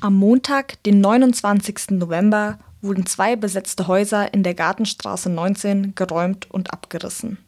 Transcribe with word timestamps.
Am 0.00 0.14
Montag, 0.14 0.80
den 0.84 1.00
29. 1.00 1.90
November, 1.98 2.60
wurden 2.80 3.04
zwei 3.06 3.34
besetzte 3.34 3.88
Häuser 3.88 4.32
in 4.32 4.44
der 4.44 4.54
Gartenstraße 4.54 5.28
19 5.28 5.96
geräumt 5.96 6.48
und 6.48 6.72
abgerissen. 6.72 7.38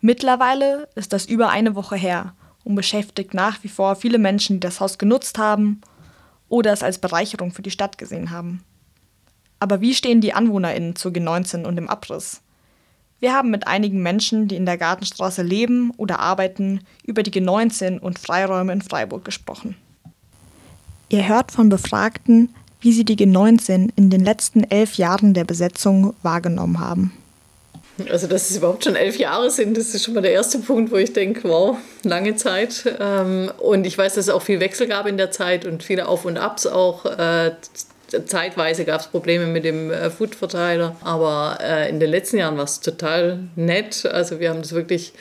Mittlerweile 0.00 0.88
ist 0.94 1.12
das 1.12 1.26
über 1.26 1.50
eine 1.50 1.74
Woche 1.74 1.96
her 1.96 2.32
und 2.64 2.76
beschäftigt 2.76 3.34
nach 3.34 3.62
wie 3.62 3.68
vor 3.68 3.94
viele 3.96 4.16
Menschen, 4.16 4.56
die 4.56 4.60
das 4.60 4.80
Haus 4.80 4.96
genutzt 4.96 5.36
haben 5.36 5.82
oder 6.48 6.72
es 6.72 6.82
als 6.82 6.96
Bereicherung 6.96 7.52
für 7.52 7.60
die 7.60 7.70
Stadt 7.70 7.98
gesehen 7.98 8.30
haben. 8.30 8.64
Aber 9.58 9.82
wie 9.82 9.94
stehen 9.94 10.22
die 10.22 10.32
AnwohnerInnen 10.32 10.96
zu 10.96 11.10
G19 11.10 11.66
und 11.66 11.76
dem 11.76 11.90
Abriss? 11.90 12.40
Wir 13.18 13.34
haben 13.34 13.50
mit 13.50 13.66
einigen 13.66 14.02
Menschen, 14.02 14.48
die 14.48 14.56
in 14.56 14.64
der 14.64 14.78
Gartenstraße 14.78 15.42
leben 15.42 15.92
oder 15.98 16.20
arbeiten, 16.20 16.80
über 17.04 17.22
die 17.22 17.32
G19 17.32 17.98
und 17.98 18.18
Freiräume 18.18 18.72
in 18.72 18.80
Freiburg 18.80 19.26
gesprochen. 19.26 19.76
Ihr 21.10 21.28
hört 21.28 21.50
von 21.50 21.68
Befragten, 21.68 22.54
wie 22.80 22.92
sie 22.92 23.04
die 23.04 23.16
G19 23.16 23.90
in 23.96 24.10
den 24.10 24.24
letzten 24.24 24.62
elf 24.62 24.94
Jahren 24.94 25.34
der 25.34 25.44
Besetzung 25.44 26.14
wahrgenommen 26.22 26.78
haben. 26.78 27.12
Also, 28.08 28.28
dass 28.28 28.48
es 28.48 28.56
überhaupt 28.56 28.84
schon 28.84 28.94
elf 28.94 29.18
Jahre 29.18 29.50
sind, 29.50 29.76
das 29.76 29.92
ist 29.92 30.04
schon 30.04 30.14
mal 30.14 30.22
der 30.22 30.32
erste 30.32 30.60
Punkt, 30.60 30.92
wo 30.92 30.96
ich 30.96 31.12
denke, 31.12 31.48
wow, 31.48 31.76
lange 32.04 32.36
Zeit. 32.36 32.84
Ähm, 32.98 33.50
und 33.58 33.86
ich 33.86 33.98
weiß, 33.98 34.14
dass 34.14 34.28
es 34.28 34.30
auch 34.30 34.40
viel 34.40 34.60
Wechsel 34.60 34.86
gab 34.86 35.06
in 35.06 35.18
der 35.18 35.32
Zeit 35.32 35.66
und 35.66 35.82
viele 35.82 36.06
Auf 36.06 36.24
und 36.24 36.38
Abs 36.38 36.66
auch. 36.66 37.04
Äh, 37.04 37.56
zeitweise 38.26 38.84
gab 38.84 39.00
es 39.00 39.08
Probleme 39.08 39.46
mit 39.46 39.64
dem 39.64 39.90
äh, 39.90 40.10
Foodverteiler, 40.10 40.96
aber 41.02 41.58
äh, 41.60 41.90
in 41.90 42.00
den 42.00 42.10
letzten 42.10 42.38
Jahren 42.38 42.56
war 42.56 42.64
es 42.64 42.80
total 42.80 43.40
nett. 43.56 44.06
Also 44.06 44.38
wir 44.38 44.50
haben 44.50 44.62
das 44.62 44.72
wirklich 44.72 45.12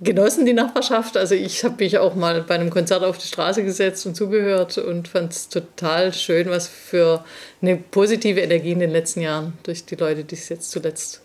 genossen, 0.00 0.46
die 0.46 0.52
Nachbarschaft. 0.52 1.16
Also 1.16 1.34
ich 1.34 1.64
habe 1.64 1.82
mich 1.82 1.98
auch 1.98 2.14
mal 2.14 2.42
bei 2.42 2.54
einem 2.54 2.70
Konzert 2.70 3.02
auf 3.02 3.18
die 3.18 3.26
Straße 3.26 3.64
gesetzt 3.64 4.06
und 4.06 4.14
zugehört 4.14 4.78
und 4.78 5.08
fand 5.08 5.32
es 5.32 5.48
total 5.48 6.12
schön, 6.14 6.48
was 6.48 6.68
für 6.68 7.24
eine 7.60 7.76
positive 7.76 8.40
Energie 8.40 8.72
in 8.72 8.80
den 8.80 8.90
letzten 8.90 9.20
Jahren 9.20 9.54
durch 9.64 9.84
die 9.84 9.96
Leute, 9.96 10.24
die 10.24 10.34
es 10.34 10.48
jetzt 10.48 10.70
zuletzt 10.70 11.22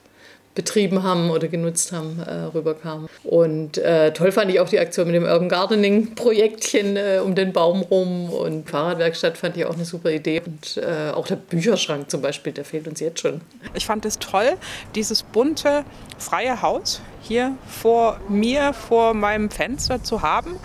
betrieben 0.56 1.04
haben 1.04 1.30
oder 1.30 1.48
genutzt 1.48 1.92
haben, 1.92 2.20
äh, 2.20 2.56
rüberkam. 2.56 3.08
Und 3.24 3.78
äh, 3.78 4.14
toll 4.14 4.32
fand 4.32 4.52
ich 4.52 4.60
auch 4.60 4.70
die 4.70 4.80
Aktion 4.80 5.08
mit 5.08 5.16
dem 5.16 5.24
Urban 5.24 5.50
Gardening 5.50 6.16
Projektchen 6.16 6.96
äh, 6.96 7.20
um 7.24 7.36
den 7.36 7.54
Baum 7.54 7.82
rum 7.82 8.30
und 8.30 8.70
Fahrradwerkstatt 8.70 9.38
fand 9.38 9.58
ich 9.58 9.66
auch 9.66 9.74
eine 9.74 9.86
super 9.86 10.12
Idee. 10.12 10.42
Und 10.46 10.78
äh, 10.78 11.12
auch 11.12 11.28
der 11.28 11.36
Bücherschrank 11.38 12.10
zum 12.10 12.22
Beispiel, 12.22 12.54
der 12.54 12.66
fehlt 12.66 12.88
uns 12.88 13.00
jetzt 13.00 13.20
schon. 13.20 13.42
Ich 13.74 13.86
fand 13.86 14.06
es 14.06 14.20
toll, 14.20 14.54
dieses 14.96 15.24
bunte, 15.24 15.84
freie 16.18 16.62
Haus 16.62 17.02
hier 17.22 17.56
vor 17.68 18.20
mir, 18.28 18.74
vor 18.74 19.14
meinem 19.14 19.50
Fenster 19.50 20.04
zu 20.04 20.22
haben. 20.22 20.56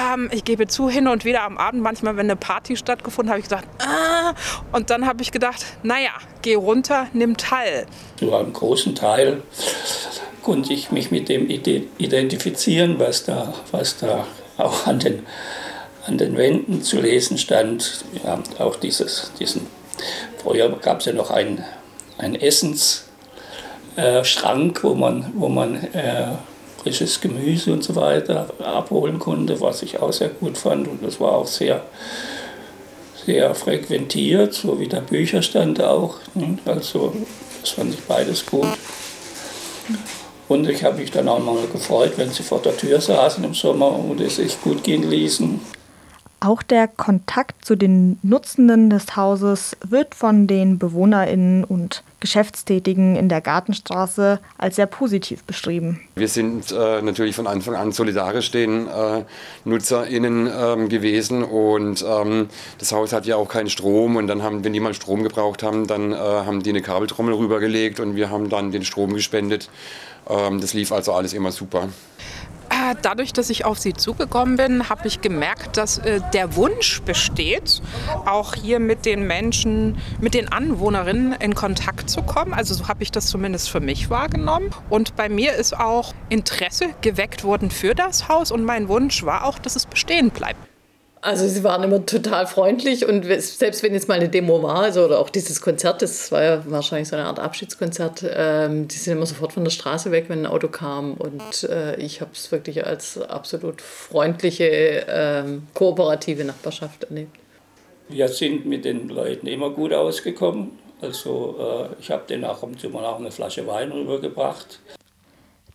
Ähm, 0.00 0.30
ich 0.32 0.44
gebe 0.44 0.66
zu, 0.66 0.88
hin 0.88 1.08
und 1.08 1.24
wieder 1.24 1.42
am 1.42 1.58
Abend, 1.58 1.82
manchmal, 1.82 2.16
wenn 2.16 2.26
eine 2.26 2.36
Party 2.36 2.76
stattgefunden, 2.76 3.30
habe 3.30 3.40
ich 3.40 3.44
gesagt, 3.44 3.68
ah, 3.82 4.34
und 4.72 4.90
dann 4.90 5.06
habe 5.06 5.22
ich 5.22 5.32
gedacht, 5.32 5.64
naja, 5.82 6.10
geh 6.42 6.54
runter, 6.54 7.08
nimm 7.12 7.36
teil. 7.36 7.86
Zu 8.16 8.34
einem 8.34 8.52
großen 8.52 8.94
Teil 8.94 9.42
konnte 10.42 10.72
ich 10.72 10.90
mich 10.90 11.10
mit 11.10 11.28
dem 11.28 11.48
identifizieren, 11.50 12.98
was 12.98 13.24
da, 13.24 13.52
was 13.72 13.98
da 13.98 14.26
auch 14.56 14.86
an 14.86 14.98
den, 15.00 15.26
an 16.06 16.18
den 16.18 16.36
Wänden 16.36 16.82
zu 16.82 17.00
lesen 17.00 17.38
stand. 17.38 18.04
Ja, 18.24 18.38
auch 18.58 18.76
dieses, 18.76 19.32
diesen, 19.38 19.66
früher 20.42 20.70
gab 20.78 21.00
es 21.00 21.06
ja 21.06 21.12
noch 21.12 21.30
einen, 21.30 21.64
einen 22.18 22.36
Essensschrank, 22.36 23.04
äh, 23.96 24.82
wo 24.82 24.94
man, 24.94 25.32
wo 25.34 25.48
man 25.48 25.76
äh, 25.92 26.32
frisches 26.82 27.20
Gemüse 27.20 27.72
und 27.72 27.84
so 27.84 27.94
weiter 27.96 28.48
abholen 28.62 29.18
konnte, 29.18 29.60
was 29.60 29.82
ich 29.82 30.00
auch 30.00 30.12
sehr 30.12 30.30
gut 30.30 30.56
fand. 30.56 30.88
Und 30.88 31.02
das 31.04 31.20
war 31.20 31.32
auch 31.32 31.46
sehr, 31.46 31.82
sehr 33.26 33.54
frequentiert, 33.54 34.54
so 34.54 34.78
wie 34.80 34.88
der 34.88 35.00
Bücherstand 35.00 35.82
auch. 35.82 36.16
Also 36.64 37.14
das 37.60 37.70
fand 37.70 37.94
ich 37.94 38.00
beides 38.04 38.46
gut. 38.46 38.68
Und 40.48 40.68
ich 40.68 40.82
habe 40.82 40.98
mich 40.98 41.10
dann 41.10 41.28
auch 41.28 41.38
mal 41.38 41.66
gefreut, 41.72 42.14
wenn 42.16 42.30
sie 42.30 42.42
vor 42.42 42.60
der 42.60 42.76
Tür 42.76 43.00
saßen 43.00 43.44
im 43.44 43.54
Sommer 43.54 43.94
und 43.94 44.20
es 44.20 44.36
sich 44.36 44.60
gut 44.60 44.82
gehen 44.82 45.08
ließen. 45.08 45.60
Auch 46.40 46.62
der 46.62 46.88
Kontakt 46.88 47.64
zu 47.64 47.76
den 47.76 48.18
Nutzenden 48.22 48.88
des 48.88 49.14
Hauses 49.14 49.76
wird 49.86 50.14
von 50.14 50.46
den 50.46 50.78
BewohnerInnen 50.78 51.64
und 51.64 52.02
Geschäftstätigen 52.20 53.16
in 53.16 53.28
der 53.28 53.40
Gartenstraße 53.40 54.40
als 54.58 54.76
sehr 54.76 54.86
positiv 54.86 55.42
beschrieben. 55.44 56.00
Wir 56.14 56.28
sind 56.28 56.70
äh, 56.70 57.02
natürlich 57.02 57.34
von 57.34 57.46
Anfang 57.46 57.74
an 57.74 57.92
solidarisch 57.92 58.50
den 58.50 58.86
äh, 58.86 59.24
NutzerInnen 59.64 60.46
äh, 60.46 60.88
gewesen 60.88 61.42
und 61.42 62.04
ähm, 62.06 62.48
das 62.78 62.92
Haus 62.92 63.12
hat 63.12 63.26
ja 63.26 63.36
auch 63.36 63.48
keinen 63.48 63.70
Strom 63.70 64.16
und 64.16 64.26
dann 64.26 64.42
haben, 64.42 64.62
wenn 64.64 64.72
die 64.72 64.80
mal 64.80 64.94
Strom 64.94 65.22
gebraucht 65.22 65.62
haben, 65.62 65.86
dann 65.86 66.12
äh, 66.12 66.16
haben 66.16 66.62
die 66.62 66.70
eine 66.70 66.82
Kabeltrommel 66.82 67.34
rübergelegt 67.34 68.00
und 68.00 68.16
wir 68.16 68.30
haben 68.30 68.50
dann 68.50 68.70
den 68.70 68.84
Strom 68.84 69.14
gespendet. 69.14 69.70
Ähm, 70.28 70.60
das 70.60 70.74
lief 70.74 70.92
also 70.92 71.12
alles 71.12 71.32
immer 71.32 71.52
super. 71.52 71.88
Dadurch, 73.02 73.32
dass 73.32 73.50
ich 73.50 73.64
auf 73.64 73.78
sie 73.78 73.94
zugekommen 73.94 74.56
bin, 74.56 74.88
habe 74.88 75.06
ich 75.06 75.20
gemerkt, 75.20 75.76
dass 75.76 75.98
äh, 75.98 76.20
der 76.32 76.56
Wunsch 76.56 77.02
besteht, 77.02 77.82
auch 78.26 78.54
hier 78.54 78.78
mit 78.78 79.06
den 79.06 79.26
Menschen, 79.26 79.98
mit 80.20 80.34
den 80.34 80.50
Anwohnerinnen 80.52 81.32
in 81.32 81.54
Kontakt 81.54 82.10
zu 82.10 82.22
kommen. 82.22 82.54
Also 82.54 82.74
so 82.74 82.88
habe 82.88 83.02
ich 83.02 83.10
das 83.10 83.26
zumindest 83.26 83.70
für 83.70 83.80
mich 83.80 84.10
wahrgenommen. 84.10 84.70
Und 84.88 85.16
bei 85.16 85.28
mir 85.28 85.54
ist 85.54 85.76
auch 85.78 86.14
Interesse 86.28 86.86
geweckt 87.00 87.44
worden 87.44 87.70
für 87.70 87.94
das 87.94 88.28
Haus 88.28 88.50
und 88.50 88.64
mein 88.64 88.88
Wunsch 88.88 89.24
war 89.24 89.44
auch, 89.44 89.58
dass 89.58 89.76
es 89.76 89.86
bestehen 89.86 90.30
bleibt. 90.30 90.69
Also 91.22 91.46
sie 91.46 91.62
waren 91.64 91.82
immer 91.82 92.06
total 92.06 92.46
freundlich 92.46 93.06
und 93.06 93.24
selbst 93.24 93.82
wenn 93.82 93.92
jetzt 93.92 94.08
mal 94.08 94.14
eine 94.14 94.30
Demo 94.30 94.62
war, 94.62 94.76
also 94.76 95.04
oder 95.04 95.18
auch 95.18 95.28
dieses 95.28 95.60
Konzert, 95.60 96.00
das 96.00 96.32
war 96.32 96.42
ja 96.42 96.62
wahrscheinlich 96.66 97.08
so 97.08 97.16
eine 97.16 97.26
Art 97.26 97.38
Abschiedskonzert, 97.38 98.24
ähm, 98.26 98.88
die 98.88 98.96
sind 98.96 99.12
immer 99.18 99.26
sofort 99.26 99.52
von 99.52 99.62
der 99.62 99.70
Straße 99.70 100.12
weg, 100.12 100.26
wenn 100.28 100.40
ein 100.40 100.46
Auto 100.46 100.68
kam 100.68 101.14
und 101.14 101.64
äh, 101.64 101.96
ich 101.96 102.22
habe 102.22 102.30
es 102.32 102.50
wirklich 102.50 102.86
als 102.86 103.20
absolut 103.20 103.82
freundliche, 103.82 105.04
ähm, 105.08 105.66
kooperative 105.74 106.44
Nachbarschaft 106.44 107.04
erlebt. 107.04 107.36
Wir 108.08 108.28
sind 108.28 108.64
mit 108.64 108.86
den 108.86 109.10
Leuten 109.10 109.46
immer 109.46 109.70
gut 109.70 109.92
ausgekommen. 109.92 110.78
Also 111.02 111.88
äh, 111.98 112.00
ich 112.00 112.10
habe 112.10 112.22
denen 112.28 112.44
auch 112.44 112.62
und 112.62 112.80
zu 112.80 112.88
mal 112.88 113.04
auch 113.04 113.18
eine 113.18 113.30
Flasche 113.30 113.66
Wein 113.66 113.92
rübergebracht. 113.92 114.80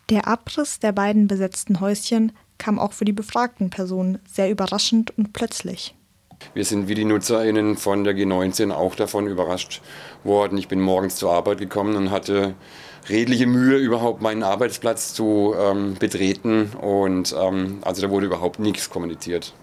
Der 0.09 0.27
Abriss 0.27 0.79
der 0.79 0.91
beiden 0.91 1.27
besetzten 1.27 1.79
Häuschen 1.79 2.31
kam 2.57 2.77
auch 2.77 2.93
für 2.93 3.05
die 3.05 3.13
befragten 3.13 3.69
Personen 3.69 4.19
sehr 4.31 4.51
überraschend 4.51 5.17
und 5.17 5.33
plötzlich. 5.33 5.95
Wir 6.53 6.63
sind 6.63 6.88
wie 6.88 6.95
die 6.95 7.05
NutzerInnen 7.05 7.75
von 7.75 8.03
der 8.03 8.15
G19 8.15 8.71
auch 8.71 8.95
davon 8.95 9.25
überrascht 9.27 9.81
worden. 10.23 10.57
Ich 10.57 10.67
bin 10.67 10.79
morgens 10.79 11.15
zur 11.15 11.31
Arbeit 11.31 11.57
gekommen 11.57 11.95
und 11.95 12.11
hatte 12.11 12.53
redliche 13.09 13.47
Mühe, 13.47 13.77
überhaupt 13.77 14.21
meinen 14.21 14.44
Arbeitsplatz 14.44 15.13
zu 15.13 15.55
ähm, 15.59 15.95
betreten. 15.95 16.71
Und 16.81 17.35
ähm, 17.39 17.79
also 17.81 18.01
da 18.01 18.09
wurde 18.09 18.27
überhaupt 18.27 18.59
nichts 18.59 18.89
kommuniziert. 18.89 19.53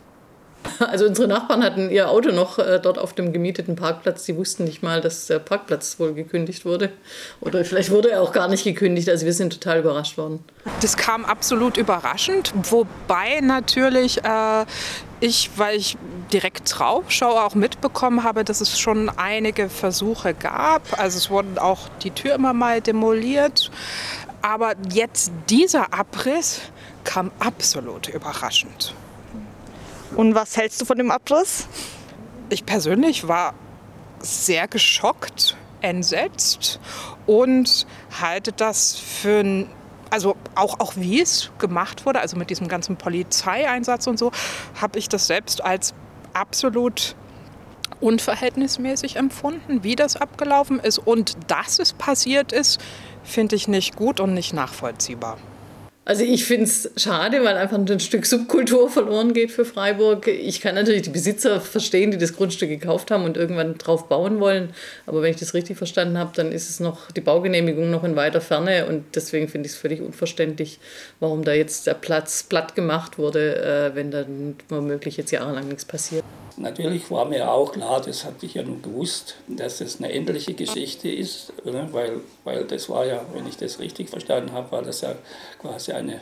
Also 0.92 1.06
unsere 1.06 1.28
Nachbarn 1.28 1.62
hatten 1.62 1.90
ihr 1.90 2.10
Auto 2.10 2.30
noch 2.30 2.58
äh, 2.58 2.78
dort 2.82 2.98
auf 2.98 3.14
dem 3.14 3.32
gemieteten 3.32 3.76
Parkplatz. 3.76 4.24
Sie 4.24 4.36
wussten 4.36 4.64
nicht 4.64 4.82
mal, 4.82 5.00
dass 5.00 5.26
der 5.26 5.38
Parkplatz 5.38 5.98
wohl 5.98 6.12
gekündigt 6.12 6.64
wurde. 6.64 6.90
Oder 7.40 7.64
vielleicht 7.64 7.90
wurde 7.90 8.10
er 8.10 8.22
auch 8.22 8.32
gar 8.32 8.48
nicht 8.48 8.64
gekündigt. 8.64 9.08
Also 9.08 9.24
wir 9.24 9.32
sind 9.32 9.52
total 9.52 9.80
überrascht 9.80 10.18
worden. 10.18 10.44
Das 10.80 10.96
kam 10.96 11.24
absolut 11.24 11.76
überraschend. 11.76 12.52
Wobei 12.70 13.40
natürlich 13.40 14.22
äh, 14.24 14.64
ich, 15.20 15.50
weil 15.56 15.76
ich 15.76 15.96
direkt 16.32 16.78
drauf 16.78 17.04
schaue, 17.08 17.42
auch 17.42 17.54
mitbekommen 17.54 18.24
habe, 18.24 18.44
dass 18.44 18.60
es 18.60 18.78
schon 18.78 19.08
einige 19.08 19.68
Versuche 19.68 20.34
gab. 20.34 20.98
Also 20.98 21.18
es 21.18 21.30
wurden 21.30 21.58
auch 21.58 21.88
die 22.02 22.10
Tür 22.10 22.34
immer 22.34 22.52
mal 22.52 22.80
demoliert. 22.80 23.70
Aber 24.42 24.74
jetzt 24.90 25.30
dieser 25.48 25.94
Abriss 25.94 26.60
kam 27.04 27.30
absolut 27.38 28.08
überraschend. 28.08 28.94
Und 30.16 30.34
was 30.34 30.56
hältst 30.56 30.80
du 30.80 30.84
von 30.84 30.98
dem 30.98 31.10
Abriss? 31.10 31.66
Ich 32.50 32.66
persönlich 32.66 33.28
war 33.28 33.54
sehr 34.20 34.68
geschockt, 34.68 35.56
entsetzt 35.80 36.80
und 37.26 37.86
halte 38.20 38.52
das 38.52 38.96
für 38.96 39.66
also 40.10 40.36
auch, 40.54 40.78
auch 40.78 40.92
wie 40.96 41.22
es 41.22 41.50
gemacht 41.58 42.04
wurde, 42.04 42.20
also 42.20 42.36
mit 42.36 42.50
diesem 42.50 42.68
ganzen 42.68 42.96
Polizeieinsatz 42.96 44.06
und 44.06 44.18
so, 44.18 44.30
habe 44.78 44.98
ich 44.98 45.08
das 45.08 45.26
selbst 45.26 45.64
als 45.64 45.94
absolut 46.34 47.16
unverhältnismäßig 48.02 49.16
empfunden, 49.16 49.82
wie 49.84 49.96
das 49.96 50.16
abgelaufen 50.16 50.80
ist. 50.80 50.98
Und 50.98 51.36
dass 51.46 51.78
es 51.78 51.94
passiert 51.94 52.52
ist, 52.52 52.78
finde 53.24 53.56
ich 53.56 53.68
nicht 53.68 53.96
gut 53.96 54.20
und 54.20 54.34
nicht 54.34 54.52
nachvollziehbar. 54.52 55.38
Also 56.04 56.24
ich 56.24 56.44
finde 56.44 56.64
es 56.64 56.90
schade, 56.96 57.44
weil 57.44 57.56
einfach 57.56 57.78
ein 57.78 58.00
Stück 58.00 58.26
Subkultur 58.26 58.90
verloren 58.90 59.34
geht 59.34 59.52
für 59.52 59.64
Freiburg. 59.64 60.26
Ich 60.26 60.60
kann 60.60 60.74
natürlich 60.74 61.02
die 61.02 61.10
Besitzer 61.10 61.60
verstehen, 61.60 62.10
die 62.10 62.18
das 62.18 62.34
Grundstück 62.34 62.68
gekauft 62.68 63.12
haben 63.12 63.24
und 63.24 63.36
irgendwann 63.36 63.78
drauf 63.78 64.08
bauen 64.08 64.40
wollen. 64.40 64.74
Aber 65.06 65.22
wenn 65.22 65.30
ich 65.30 65.38
das 65.38 65.54
richtig 65.54 65.78
verstanden 65.78 66.18
habe, 66.18 66.32
dann 66.34 66.50
ist 66.50 66.68
es 66.68 66.80
noch 66.80 67.12
die 67.12 67.20
Baugenehmigung 67.20 67.88
noch 67.88 68.02
in 68.02 68.16
weiter 68.16 68.40
Ferne 68.40 68.86
und 68.86 69.04
deswegen 69.14 69.46
finde 69.46 69.66
ich 69.68 69.74
es 69.74 69.78
völlig 69.78 70.00
unverständlich, 70.00 70.80
warum 71.20 71.44
da 71.44 71.52
jetzt 71.52 71.86
der 71.86 71.94
Platz 71.94 72.42
platt 72.42 72.74
gemacht 72.74 73.16
wurde, 73.16 73.62
äh, 73.62 73.94
wenn 73.94 74.10
dann 74.10 74.56
womöglich 74.70 75.16
jetzt 75.16 75.30
jahrelang 75.30 75.68
nichts 75.68 75.84
passiert. 75.84 76.24
Natürlich 76.56 77.10
war 77.10 77.24
mir 77.24 77.50
auch 77.50 77.72
klar, 77.72 78.00
das 78.00 78.24
hatte 78.24 78.44
ich 78.44 78.54
ja 78.54 78.62
nun 78.62 78.82
gewusst, 78.82 79.36
dass 79.48 79.78
das 79.78 79.98
eine 79.98 80.12
endliche 80.12 80.54
Geschichte 80.54 81.08
ist, 81.08 81.52
weil, 81.64 82.20
weil 82.44 82.64
das 82.64 82.90
war 82.90 83.06
ja, 83.06 83.24
wenn 83.32 83.46
ich 83.46 83.56
das 83.56 83.78
richtig 83.78 84.10
verstanden 84.10 84.52
habe, 84.52 84.70
war 84.72 84.82
das 84.82 85.00
ja 85.00 85.14
quasi 85.60 85.91
eine 85.92 86.20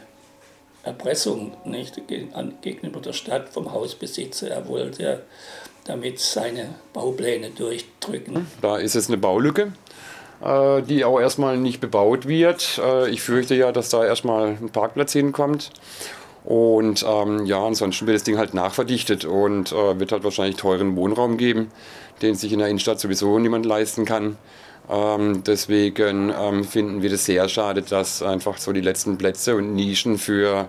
Erpressung 0.83 1.53
nicht, 1.65 2.01
gegenüber 2.63 3.01
der 3.01 3.13
Stadt 3.13 3.49
vom 3.51 3.73
Hausbesitzer. 3.73 4.49
Er 4.51 4.69
wollte 4.69 5.23
damit 5.85 6.19
seine 6.21 6.75
Baupläne 6.93 7.51
durchdrücken. 7.51 8.47
Da 8.61 8.79
ist 8.79 8.95
es 8.95 9.09
eine 9.09 9.19
Baulücke, 9.19 9.73
äh, 10.43 10.83
die 10.83 11.05
auch 11.05 11.21
erstmal 11.21 11.57
nicht 11.57 11.81
bebaut 11.81 12.27
wird. 12.27 12.81
Äh, 12.83 13.11
ich 13.11 13.23
fürchte 13.23 13.55
ja, 13.55 13.73
dass 13.73 13.91
da 13.91 14.05
erstmal 14.05 14.49
ein 14.49 14.71
Parkplatz 14.71 15.13
hinkommt. 15.13 15.71
Und 16.45 17.05
ähm, 17.07 17.45
ja, 17.45 17.65
ansonsten 17.65 18.07
wird 18.07 18.17
das 18.17 18.25
Ding 18.25 18.39
halt 18.39 18.55
nachverdichtet 18.55 19.25
und 19.25 19.73
äh, 19.73 20.01
wird 20.01 20.13
halt 20.13 20.25
wahrscheinlich 20.25 20.57
teuren 20.57 20.97
Wohnraum 20.97 21.37
geben, 21.37 21.71
den 22.23 22.35
sich 22.35 22.53
in 22.53 22.61
der 22.61 22.69
Innenstadt 22.69 22.99
sowieso 22.99 23.39
niemand 23.39 23.67
leisten 23.67 24.05
kann. 24.05 24.39
Ähm, 24.89 25.45
deswegen 25.45 26.33
ähm, 26.37 26.65
finden 26.65 27.03
wir 27.03 27.11
das 27.11 27.25
sehr 27.25 27.49
schade, 27.49 27.83
dass 27.83 28.23
einfach 28.23 28.59
so 28.59 28.73
die 28.73 28.81
letzten 28.81 29.19
Plätze 29.19 29.55
und 29.55 29.75
Nischen 29.75 30.19
für 30.19 30.67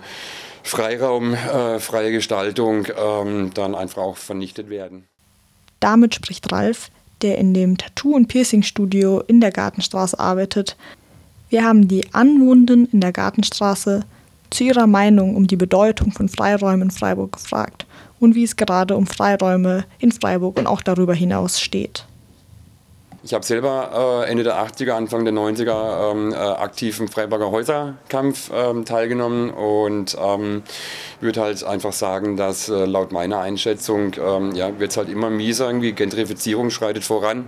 Freiraum, 0.64 1.34
äh, 1.34 1.80
freie 1.80 2.12
Gestaltung 2.12 2.88
ähm, 2.96 3.52
dann 3.54 3.74
einfach 3.74 4.02
auch 4.02 4.18
vernichtet 4.18 4.70
werden. 4.70 5.06
Damit 5.80 6.14
spricht 6.14 6.52
Ralf, 6.52 6.90
der 7.22 7.38
in 7.38 7.54
dem 7.54 7.78
Tattoo- 7.78 8.16
und 8.16 8.28
Piercing-Studio 8.28 9.24
in 9.26 9.42
der 9.42 9.52
Gartenstraße 9.52 10.20
arbeitet. 10.20 10.76
Wir 11.50 11.64
haben 11.64 11.88
die 11.88 12.14
Anwohnenden 12.14 12.88
in 12.92 13.02
der 13.02 13.12
Gartenstraße 13.12 14.02
zu 14.52 14.64
ihrer 14.64 14.86
Meinung 14.86 15.36
um 15.36 15.48
die 15.48 15.56
Bedeutung 15.56 16.12
von 16.12 16.30
Freiräumen 16.30 16.84
in 16.84 16.92
Freiburg 16.92 17.32
gefragt 17.34 17.88
und 18.20 18.36
wie 18.36 18.44
es 18.44 18.56
gerade 18.56 18.96
um 18.96 19.08
Freiräume 19.08 19.86
in 20.00 20.12
Freiburg 20.12 20.60
und 20.60 20.68
auch 20.68 20.82
darüber 20.82 21.16
hinaus 21.16 21.60
steht. 21.60 22.06
Ich 23.24 23.36
habe 23.36 23.46
selber 23.46 24.24
äh, 24.26 24.32
Ende 24.32 24.44
der 24.44 24.56
80er, 24.56 24.94
Anfang 24.94 25.26
der 25.26 25.34
90er 25.34 26.12
ähm, 26.12 26.34
äh, 26.34 26.36
aktiv 26.36 27.00
im 27.00 27.08
Freiburger 27.08 27.52
Häuserkampf 27.52 28.50
ähm, 28.52 28.84
teilgenommen 28.84 29.52
und 29.52 30.18
ähm, 30.20 30.64
würde 31.20 31.42
halt 31.42 31.64
einfach 31.64 31.94
sagen, 31.94 32.36
dass 32.36 32.68
äh, 32.68 32.86
laut 32.86 33.12
meiner 33.12 33.40
Einschätzung 33.40 34.14
ähm, 34.20 34.54
ja, 34.56 34.80
wird 34.80 34.92
es 34.92 34.98
halt 34.98 35.10
immer 35.10 35.30
mieser, 35.30 35.68
irgendwie 35.68 35.92
Gentrifizierung 35.92 36.72
schreitet 36.72 37.04
voran. 37.04 37.46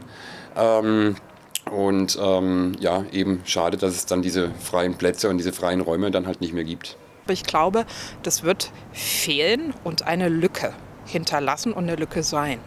Und 1.72 2.18
ähm, 2.22 2.74
ja, 2.80 3.06
eben 3.12 3.42
schade, 3.46 3.78
dass 3.78 3.96
es 3.96 4.06
dann 4.06 4.22
diese 4.22 4.52
freien 4.60 4.96
Plätze 4.96 5.30
und 5.30 5.38
diese 5.38 5.54
freien 5.54 5.82
Räume 5.82 6.12
dann 6.12 6.28
halt 6.28 6.42
nicht 6.42 6.54
mehr 6.54 6.64
gibt. 6.64 6.98
Ich 7.30 7.44
glaube, 7.44 7.86
das 8.22 8.44
wird 8.44 8.72
fehlen 8.92 9.74
und 9.84 10.06
eine 10.06 10.30
Lücke 10.30 10.74
hinterlassen 11.06 11.74
und 11.74 11.84
eine 11.84 11.96
Lücke 11.96 12.24
sein. 12.24 12.60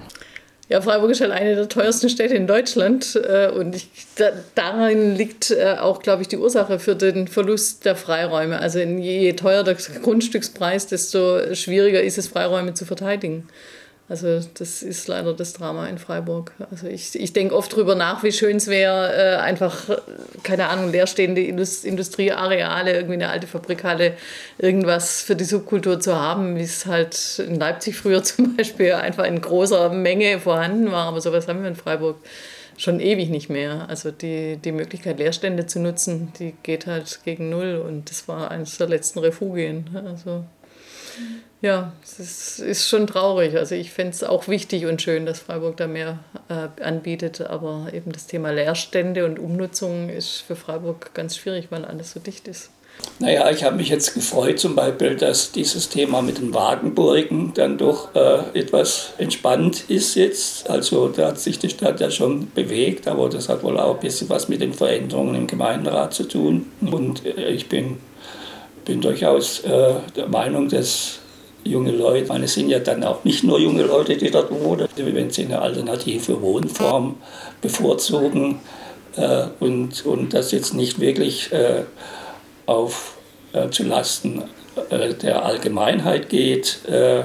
Ja, 0.68 0.80
Freiburg 0.80 1.10
ist 1.10 1.20
halt 1.20 1.30
eine 1.30 1.54
der 1.54 1.68
teuersten 1.68 2.08
Städte 2.08 2.34
in 2.34 2.48
Deutschland 2.48 3.14
äh, 3.14 3.50
und 3.50 3.76
ich, 3.76 3.88
da, 4.16 4.30
darin 4.56 5.14
liegt 5.14 5.52
äh, 5.52 5.76
auch, 5.78 6.02
glaube 6.02 6.22
ich, 6.22 6.28
die 6.28 6.38
Ursache 6.38 6.80
für 6.80 6.96
den 6.96 7.28
Verlust 7.28 7.84
der 7.84 7.94
Freiräume. 7.94 8.58
Also 8.58 8.80
je 8.80 9.32
teuer 9.34 9.62
der 9.62 9.74
Grundstückspreis, 9.74 10.88
desto 10.88 11.54
schwieriger 11.54 12.02
ist 12.02 12.18
es, 12.18 12.26
Freiräume 12.26 12.74
zu 12.74 12.84
verteidigen. 12.84 13.46
Also 14.08 14.40
das 14.54 14.84
ist 14.84 15.08
leider 15.08 15.34
das 15.34 15.52
Drama 15.52 15.88
in 15.88 15.98
Freiburg. 15.98 16.52
Also 16.70 16.86
ich, 16.86 17.14
ich 17.16 17.32
denke 17.32 17.56
oft 17.56 17.74
drüber 17.74 17.96
nach, 17.96 18.22
wie 18.22 18.30
schön 18.30 18.56
es 18.56 18.68
wäre, 18.68 19.12
äh, 19.12 19.36
einfach, 19.36 19.90
keine 20.44 20.68
Ahnung, 20.68 20.92
leerstehende 20.92 21.42
Indust 21.42 21.84
Industrieareale, 21.84 22.92
irgendwie 22.92 23.14
eine 23.14 23.30
alte 23.30 23.48
Fabrikhalle, 23.48 24.14
irgendwas 24.58 25.22
für 25.22 25.34
die 25.34 25.44
Subkultur 25.44 25.98
zu 25.98 26.14
haben, 26.14 26.54
wie 26.56 26.62
es 26.62 26.86
halt 26.86 27.42
in 27.44 27.56
Leipzig 27.56 27.96
früher 27.96 28.22
zum 28.24 28.56
Beispiel 28.56 28.92
einfach 28.92 29.24
in 29.24 29.40
großer 29.40 29.88
Menge 29.90 30.38
vorhanden 30.38 30.92
war. 30.92 31.08
Aber 31.08 31.20
sowas 31.20 31.48
haben 31.48 31.62
wir 31.62 31.68
in 31.68 31.76
Freiburg 31.76 32.16
schon 32.78 33.00
ewig 33.00 33.28
nicht 33.28 33.48
mehr. 33.48 33.88
Also 33.88 34.10
die, 34.10 34.56
die 34.56 34.72
Möglichkeit, 34.72 35.18
Leerstände 35.18 35.66
zu 35.66 35.80
nutzen, 35.80 36.32
die 36.38 36.54
geht 36.62 36.86
halt 36.86 37.20
gegen 37.24 37.48
Null 37.50 37.82
und 37.84 38.10
das 38.10 38.28
war 38.28 38.50
eines 38.50 38.78
der 38.78 38.88
letzten 38.88 39.18
Refugien. 39.18 39.90
Also 40.06 40.44
ja, 41.60 41.92
es 42.02 42.58
ist, 42.58 42.88
schon 42.88 43.06
traurig. 43.06 43.56
Also 43.56 43.74
ich 43.74 43.90
fände 43.90 44.12
es 44.12 44.22
auch 44.22 44.48
wichtig 44.48 44.86
und 44.86 45.02
schön, 45.02 45.26
dass 45.26 45.40
Freiburg 45.40 45.76
da 45.76 45.86
mehr 45.86 46.18
äh, 46.48 46.82
anbietet. 46.82 47.40
Aber 47.40 47.88
eben 47.92 48.12
das 48.12 48.26
Thema 48.26 48.50
Leerstände 48.50 49.24
und 49.24 49.38
Umnutzung 49.38 50.08
ist 50.08 50.42
für 50.46 50.56
Freiburg 50.56 51.14
ganz 51.14 51.36
schwierig, 51.36 51.68
weil 51.70 51.84
alles 51.84 52.12
so 52.12 52.20
dicht 52.20 52.48
ist. 52.48 52.70
Naja, 53.18 53.50
ich 53.50 53.64
habe 53.64 53.76
mich 53.76 53.88
jetzt 53.88 54.14
gefreut 54.14 54.58
zum 54.58 54.74
Beispiel, 54.74 55.16
dass 55.16 55.52
dieses 55.52 55.88
Thema 55.88 56.22
mit 56.22 56.38
den 56.38 56.52
Wagenburgen 56.52 57.52
dann 57.54 57.78
doch 57.78 58.14
äh, 58.14 58.58
etwas 58.58 59.12
entspannt 59.18 59.84
ist 59.88 60.14
jetzt. 60.16 60.68
Also 60.68 61.08
da 61.08 61.28
hat 61.28 61.38
sich 61.38 61.58
die 61.58 61.70
Stadt 61.70 62.00
ja 62.00 62.10
schon 62.10 62.50
bewegt, 62.52 63.08
aber 63.08 63.28
das 63.28 63.48
hat 63.48 63.62
wohl 63.62 63.78
auch 63.78 63.94
ein 63.94 64.00
bisschen 64.00 64.28
was 64.28 64.48
mit 64.48 64.60
den 64.60 64.74
Veränderungen 64.74 65.34
im 65.34 65.46
Gemeinderat 65.46 66.12
zu 66.14 66.24
tun. 66.24 66.66
Und 66.80 67.24
äh, 67.24 67.50
ich 67.50 67.68
bin, 67.68 67.98
bin 68.86 69.02
durchaus 69.02 69.60
äh, 69.60 69.94
der 70.16 70.28
Meinung, 70.28 70.68
dass 70.68 71.18
junge 71.64 71.90
Leute. 71.90 72.28
Meine, 72.28 72.46
es 72.46 72.54
sind 72.54 72.70
ja 72.70 72.78
dann 72.78 73.04
auch 73.04 73.24
nicht 73.24 73.44
nur 73.44 73.58
junge 73.58 73.82
Leute, 73.82 74.16
die 74.16 74.30
dort 74.30 74.50
wohnen. 74.50 74.88
Wenn 74.96 75.30
sie 75.30 75.44
eine 75.44 75.60
alternative 75.60 76.40
Wohnform 76.40 77.16
bevorzugen 77.60 78.60
äh, 79.16 79.48
und, 79.60 80.06
und 80.06 80.32
das 80.32 80.52
jetzt 80.52 80.72
nicht 80.72 81.00
wirklich 81.00 81.52
äh, 81.52 81.82
auf 82.64 83.18
äh, 83.52 83.68
zu 83.70 83.82
Lasten 83.82 84.44
äh, 84.90 85.12
der 85.14 85.44
Allgemeinheit 85.44 86.30
geht, 86.30 86.80
äh, 86.88 87.24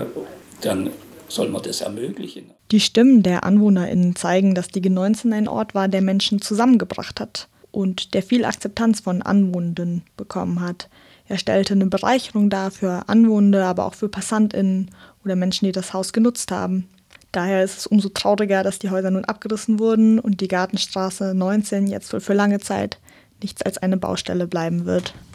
dann 0.62 0.90
soll 1.28 1.48
man 1.48 1.62
das 1.62 1.82
ermöglichen. 1.82 2.52
Die 2.72 2.80
Stimmen 2.80 3.24
der 3.24 3.44
AnwohnerInnen 3.44 4.16
zeigen, 4.16 4.56
dass 4.56 4.68
die 4.68 4.82
G19 4.82 5.34
ein 5.34 5.48
Ort 5.48 5.76
war, 5.76 5.88
der 5.88 6.02
Menschen 6.02 6.42
zusammengebracht 6.42 7.20
hat 7.20 7.48
und 7.72 8.14
der 8.14 8.24
viel 8.24 8.46
Akzeptanz 8.46 9.00
von 9.00 9.22
Anwohnenden 9.22 10.04
bekommen 10.18 10.62
hat. 10.62 10.90
Er 11.28 11.38
stellte 11.38 11.74
eine 11.74 11.86
Bereicherung 11.86 12.50
dar 12.50 12.72
für 12.72 13.08
Anwohner, 13.08 13.66
aber 13.66 13.86
auch 13.86 13.94
für 13.94 14.10
PassantInnen 14.10 14.92
oder 15.24 15.36
Menschen, 15.36 15.66
die 15.66 15.72
das 15.72 15.94
Haus 15.94 16.14
genutzt 16.14 16.52
haben. 16.52 16.90
Daher 17.32 17.64
ist 17.64 17.78
es 17.78 17.88
umso 17.88 18.10
trauriger, 18.10 18.64
dass 18.64 18.80
die 18.80 18.90
Häuser 18.90 19.12
nun 19.12 19.24
abgerissen 19.24 19.80
wurden 19.80 20.20
und 20.20 20.42
die 20.42 20.50
Gartenstraße 20.50 21.34
19 21.34 21.88
jetzt 21.88 22.12
wohl 22.12 22.20
für 22.20 22.34
lange 22.34 22.60
Zeit 22.60 23.00
nichts 23.42 23.62
als 23.62 23.78
eine 23.78 23.98
Baustelle 23.98 24.48
bleiben 24.48 24.86
wird. 24.86 25.14